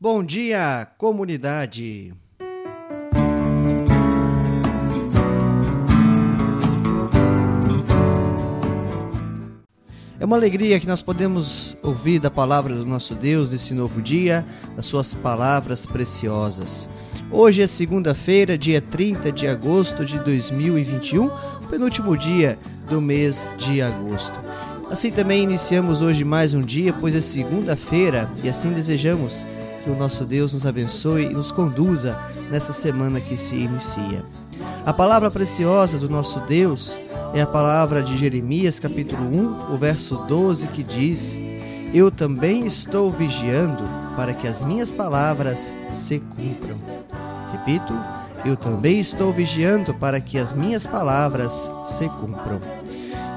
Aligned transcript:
Bom 0.00 0.24
dia, 0.24 0.88
comunidade! 0.98 2.12
É 10.18 10.24
uma 10.24 10.36
alegria 10.36 10.80
que 10.80 10.86
nós 10.86 11.00
podemos 11.00 11.76
ouvir 11.80 12.18
da 12.18 12.28
palavra 12.28 12.74
do 12.74 12.84
nosso 12.84 13.14
Deus 13.14 13.52
nesse 13.52 13.72
novo 13.72 14.02
dia, 14.02 14.44
das 14.74 14.84
suas 14.84 15.14
palavras 15.14 15.86
preciosas. 15.86 16.88
Hoje 17.30 17.62
é 17.62 17.66
segunda-feira, 17.66 18.58
dia 18.58 18.80
30 18.82 19.30
de 19.30 19.46
agosto 19.46 20.04
de 20.04 20.18
2021, 20.18 21.30
penúltimo 21.70 22.16
dia 22.16 22.58
do 22.88 23.00
mês 23.00 23.48
de 23.56 23.80
agosto. 23.80 24.38
Assim 24.90 25.10
também 25.10 25.44
iniciamos 25.44 26.00
hoje 26.00 26.24
mais 26.24 26.52
um 26.52 26.60
dia, 26.60 26.92
pois 26.92 27.14
é 27.14 27.20
segunda-feira 27.20 28.28
e 28.42 28.48
assim 28.48 28.72
desejamos 28.72 29.46
que 29.84 29.90
o 29.90 29.94
nosso 29.94 30.24
Deus 30.24 30.54
nos 30.54 30.64
abençoe 30.64 31.26
e 31.26 31.28
nos 31.28 31.52
conduza 31.52 32.18
nessa 32.50 32.72
semana 32.72 33.20
que 33.20 33.36
se 33.36 33.54
inicia. 33.54 34.24
A 34.86 34.94
palavra 34.94 35.30
preciosa 35.30 35.98
do 35.98 36.08
nosso 36.08 36.40
Deus 36.40 36.98
é 37.34 37.42
a 37.42 37.46
palavra 37.46 38.02
de 38.02 38.16
Jeremias, 38.16 38.80
capítulo 38.80 39.22
1, 39.22 39.74
o 39.74 39.76
verso 39.76 40.16
12, 40.26 40.68
que 40.68 40.82
diz: 40.82 41.36
Eu 41.92 42.10
também 42.10 42.66
estou 42.66 43.10
vigiando 43.10 43.82
para 44.16 44.32
que 44.32 44.48
as 44.48 44.62
minhas 44.62 44.90
palavras 44.90 45.76
se 45.92 46.18
cumpram. 46.18 46.76
Repito, 47.52 47.92
eu 48.42 48.56
também 48.56 49.00
estou 49.00 49.32
vigiando 49.32 49.92
para 49.92 50.18
que 50.18 50.38
as 50.38 50.52
minhas 50.52 50.86
palavras 50.86 51.70
se 51.84 52.08
cumpram. 52.08 52.58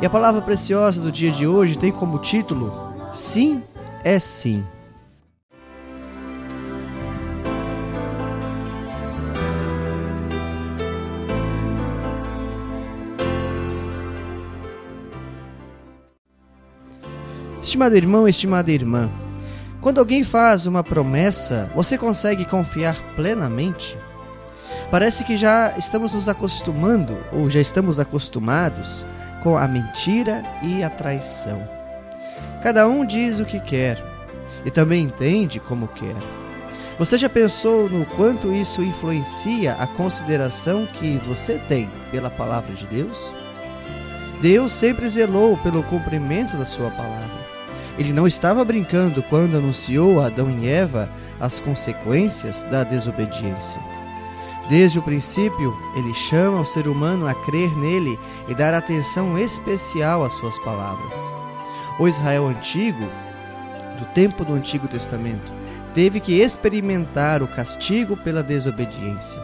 E 0.02 0.06
a 0.06 0.10
palavra 0.10 0.42
preciosa 0.42 1.02
do 1.02 1.12
dia 1.12 1.32
de 1.32 1.46
hoje 1.46 1.78
tem 1.78 1.92
como 1.92 2.20
título 2.20 2.72
Sim 3.12 3.62
é 4.04 4.18
Sim. 4.18 4.64
Estimado 17.68 17.98
irmão, 17.98 18.30
estimada 18.30 18.72
irmã, 18.72 19.10
quando 19.82 20.00
alguém 20.00 20.24
faz 20.24 20.66
uma 20.66 20.86
promessa, 20.86 21.70
você 21.76 21.98
consegue 21.98 22.46
confiar 22.46 22.96
plenamente? 23.14 23.98
Parece 24.90 25.26
que 25.26 25.36
já 25.36 25.78
estamos 25.78 26.14
nos 26.14 26.30
acostumando, 26.30 27.18
ou 27.30 27.50
já 27.50 27.60
estamos 27.60 28.00
acostumados, 28.00 29.06
com 29.44 29.58
a 29.58 29.68
mentira 29.68 30.44
e 30.64 30.82
a 30.82 30.90
traição. 30.90 31.62
Cada 32.64 32.88
um 32.88 33.06
diz 33.06 33.42
o 33.42 33.46
que 33.46 33.60
quer 33.60 34.02
e 34.64 34.72
também 34.72 35.04
entende 35.04 35.60
como 35.60 35.90
quer. 35.90 36.16
Você 36.98 37.18
já 37.18 37.28
pensou 37.28 37.90
no 37.90 38.06
quanto 38.06 38.50
isso 38.50 38.82
influencia 38.82 39.74
a 39.74 39.86
consideração 39.86 40.86
que 40.86 41.18
você 41.28 41.60
tem 41.68 41.90
pela 42.12 42.30
palavra 42.30 42.74
de 42.74 42.88
Deus? 42.88 43.36
Deus 44.42 44.72
sempre 44.72 45.06
zelou 45.10 45.58
pelo 45.58 45.84
cumprimento 45.84 46.56
da 46.56 46.66
sua 46.66 46.90
palavra. 46.92 47.37
Ele 47.98 48.14
não 48.14 48.28
estava 48.28 48.64
brincando 48.64 49.24
quando 49.24 49.58
anunciou 49.58 50.22
a 50.22 50.28
Adão 50.28 50.50
e 50.50 50.68
Eva 50.68 51.10
as 51.40 51.60
consequências 51.60 52.64
da 52.64 52.84
desobediência. 52.84 53.82
Desde 54.70 55.00
o 55.00 55.02
princípio, 55.02 55.74
ele 55.96 56.14
chama 56.14 56.60
o 56.60 56.66
ser 56.66 56.88
humano 56.88 57.26
a 57.26 57.34
crer 57.34 57.76
nele 57.78 58.20
e 58.48 58.54
dar 58.54 58.74
atenção 58.74 59.38
especial 59.38 60.24
às 60.26 60.34
suas 60.34 60.58
palavras. 60.60 61.30
O 61.98 62.08
Israel 62.08 62.48
antigo, 62.48 63.08
do 63.98 64.06
tempo 64.14 64.44
do 64.44 64.54
Antigo 64.54 64.88
Testamento, 64.88 65.52
teve 65.94 66.20
que 66.20 66.42
experimentar 66.42 67.42
o 67.42 67.48
castigo 67.48 68.18
pela 68.18 68.44
desobediência. 68.44 69.42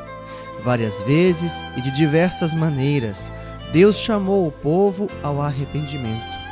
Várias 0.63 1.01
vezes 1.01 1.63
e 1.75 1.81
de 1.81 1.89
diversas 1.89 2.53
maneiras, 2.53 3.31
Deus 3.71 3.97
chamou 3.97 4.45
o 4.45 4.51
povo 4.51 5.09
ao 5.23 5.41
arrependimento. 5.41 6.42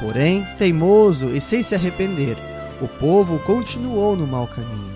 Porém, 0.00 0.46
teimoso 0.58 1.28
e 1.30 1.40
sem 1.40 1.62
se 1.62 1.74
arrepender, 1.74 2.36
o 2.80 2.86
povo 2.86 3.38
continuou 3.40 4.16
no 4.16 4.26
mau 4.26 4.46
caminho. 4.46 4.94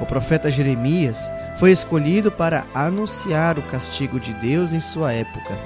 O 0.00 0.06
profeta 0.06 0.50
Jeremias 0.50 1.30
foi 1.56 1.70
escolhido 1.70 2.30
para 2.30 2.64
anunciar 2.74 3.58
o 3.58 3.62
castigo 3.62 4.18
de 4.18 4.34
Deus 4.34 4.72
em 4.72 4.80
sua 4.80 5.12
época. 5.12 5.56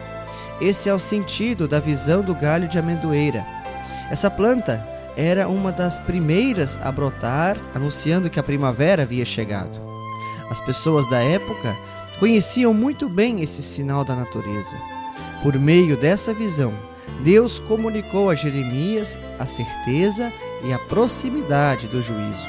Esse 0.60 0.88
é 0.88 0.94
o 0.94 1.00
sentido 1.00 1.66
da 1.66 1.80
visão 1.80 2.22
do 2.22 2.34
galho 2.34 2.68
de 2.68 2.78
amendoeira. 2.78 3.44
Essa 4.10 4.30
planta 4.30 4.86
era 5.16 5.48
uma 5.48 5.72
das 5.72 5.98
primeiras 5.98 6.78
a 6.82 6.92
brotar, 6.92 7.56
anunciando 7.74 8.30
que 8.30 8.38
a 8.38 8.42
primavera 8.42 9.02
havia 9.02 9.24
chegado. 9.24 9.80
As 10.50 10.60
pessoas 10.60 11.08
da 11.08 11.18
época 11.18 11.76
conheciam 12.18 12.72
muito 12.72 13.08
bem 13.08 13.42
esse 13.42 13.62
sinal 13.62 14.04
da 14.04 14.14
natureza. 14.14 14.76
Por 15.42 15.58
meio 15.58 15.96
dessa 15.96 16.32
visão, 16.32 16.72
Deus 17.20 17.58
comunicou 17.58 18.30
a 18.30 18.34
Jeremias 18.34 19.18
a 19.38 19.46
certeza 19.46 20.32
e 20.62 20.72
a 20.72 20.78
proximidade 20.78 21.88
do 21.88 22.02
juízo. 22.02 22.48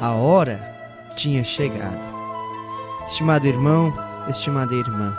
A 0.00 0.12
hora 0.12 0.60
tinha 1.16 1.44
chegado. 1.44 2.08
Estimado 3.06 3.46
irmão, 3.46 3.92
estimada 4.28 4.74
irmã, 4.74 5.16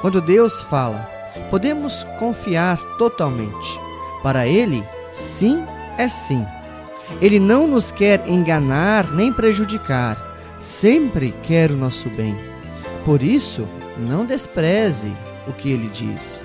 quando 0.00 0.20
Deus 0.20 0.60
fala, 0.60 1.08
podemos 1.48 2.04
confiar 2.18 2.76
totalmente. 2.98 3.80
Para 4.22 4.46
Ele, 4.46 4.84
sim 5.12 5.64
é 5.96 6.08
sim. 6.08 6.44
Ele 7.20 7.38
não 7.38 7.66
nos 7.66 7.90
quer 7.90 8.28
enganar 8.28 9.10
nem 9.12 9.32
prejudicar, 9.32 10.18
sempre 10.60 11.34
quer 11.42 11.70
o 11.70 11.76
nosso 11.76 12.10
bem. 12.10 12.36
Por 13.04 13.22
isso, 13.22 13.66
não 13.98 14.26
despreze 14.26 15.16
o 15.46 15.52
que 15.52 15.70
ele 15.70 15.88
diz. 15.88 16.42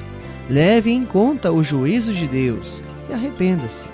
Leve 0.49 0.91
em 0.91 1.05
conta 1.05 1.51
o 1.51 1.63
juízo 1.63 2.11
de 2.11 2.27
Deus 2.27 2.83
e 3.09 3.13
arrependa-se. 3.13 3.87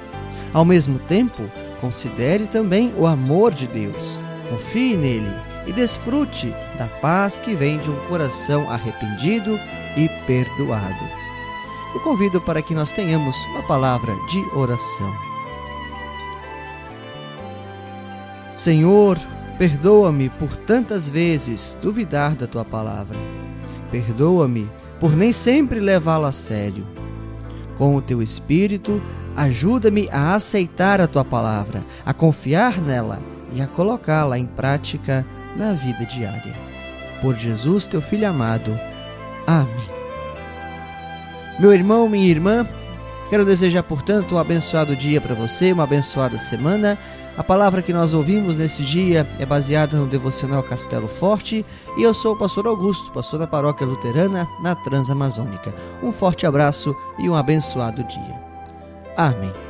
Ao 0.53 0.63
mesmo 0.63 0.97
tempo, 0.99 1.43
considere 1.81 2.47
também 2.47 2.93
o 2.97 3.05
amor 3.05 3.53
de 3.53 3.67
Deus, 3.67 4.19
Confie 4.49 4.95
nele 4.95 5.31
e 5.65 5.73
desfrute 5.73 6.53
da 6.77 6.87
paz 7.01 7.39
que 7.39 7.55
vem 7.55 7.79
de 7.79 7.89
um 7.89 7.95
coração 8.07 8.69
arrependido 8.69 9.59
e 9.97 10.07
perdoado. 10.27 11.03
Eu 11.93 12.01
convido 12.01 12.39
para 12.41 12.61
que 12.61 12.75
nós 12.75 12.91
tenhamos 12.91 13.43
uma 13.45 13.63
palavra 13.63 14.13
de 14.29 14.39
oração. 14.55 15.11
Senhor, 18.55 19.17
perdoa-me 19.57 20.29
por 20.29 20.55
tantas 20.55 21.09
vezes 21.09 21.77
duvidar 21.81 22.35
da 22.35 22.45
tua 22.45 22.63
palavra. 22.63 23.17
Perdoa-me 23.89 24.69
por 24.99 25.15
nem 25.15 25.31
sempre 25.31 25.79
levá-la 25.79 26.29
a 26.29 26.31
sério. 26.31 26.85
Com 27.77 27.95
o 27.95 28.01
teu 28.01 28.21
espírito, 28.21 29.01
ajuda-me 29.35 30.09
a 30.11 30.35
aceitar 30.35 31.01
a 31.01 31.07
tua 31.07 31.25
palavra, 31.25 31.83
a 32.05 32.13
confiar 32.13 32.81
nela 32.81 33.19
e 33.53 33.61
a 33.61 33.67
colocá-la 33.67 34.39
em 34.39 34.45
prática 34.45 35.25
na 35.55 35.73
vida 35.73 36.05
diária. 36.05 36.53
Por 37.21 37.35
Jesus, 37.35 37.87
teu 37.87 38.01
Filho 38.01 38.27
amado. 38.27 38.77
Amém. 39.47 39.95
Meu 41.59 41.73
irmão, 41.73 42.09
minha 42.09 42.27
irmã, 42.27 42.67
quero 43.29 43.45
desejar, 43.45 43.83
portanto, 43.83 44.35
um 44.35 44.37
abençoado 44.37 44.95
dia 44.95 45.19
para 45.19 45.35
você, 45.35 45.71
uma 45.71 45.83
abençoada 45.83 46.37
semana. 46.37 46.97
A 47.37 47.43
palavra 47.43 47.81
que 47.81 47.91
nós 47.91 48.13
ouvimos 48.13 48.59
nesse 48.59 48.81
dia 48.83 49.27
é 49.37 49.45
baseada 49.45 49.97
no 49.97 50.07
devocional 50.07 50.63
Castelo 50.63 51.07
Forte 51.07 51.65
e 51.97 52.03
eu 52.03 52.13
sou 52.13 52.33
o 52.33 52.37
pastor 52.37 52.65
Augusto, 52.65 53.11
pastor 53.11 53.39
da 53.39 53.47
paróquia 53.47 53.85
luterana 53.85 54.47
na 54.61 54.73
Transamazônica. 54.73 55.73
Um 56.01 56.13
forte 56.13 56.47
abraço 56.47 56.95
e 57.19 57.29
um 57.29 57.35
abençoado 57.35 58.03
dia. 58.05 58.39
Amém. 59.17 59.64